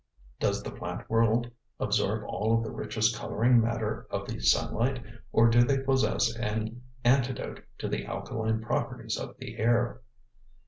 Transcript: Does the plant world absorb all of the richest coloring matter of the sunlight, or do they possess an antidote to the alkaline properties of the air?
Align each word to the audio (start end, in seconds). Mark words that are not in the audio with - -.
Does 0.39 0.63
the 0.63 0.71
plant 0.71 1.07
world 1.11 1.51
absorb 1.79 2.23
all 2.23 2.57
of 2.57 2.63
the 2.63 2.71
richest 2.71 3.15
coloring 3.15 3.61
matter 3.61 4.07
of 4.09 4.27
the 4.27 4.39
sunlight, 4.39 4.99
or 5.31 5.47
do 5.47 5.63
they 5.63 5.77
possess 5.77 6.35
an 6.37 6.81
antidote 7.05 7.63
to 7.77 7.87
the 7.87 8.03
alkaline 8.05 8.61
properties 8.61 9.15
of 9.15 9.37
the 9.37 9.59
air? 9.59 10.01